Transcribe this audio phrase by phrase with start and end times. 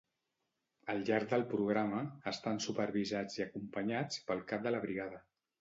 [0.93, 2.01] Al llarg del programa,
[2.33, 5.25] estan supervisats i acompanyats pel cap de la brigada